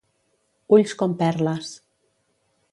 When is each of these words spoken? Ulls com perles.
Ulls 0.77 0.95
com 1.03 1.15
perles. 1.21 1.71